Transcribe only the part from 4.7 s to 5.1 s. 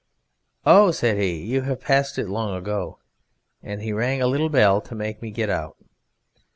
to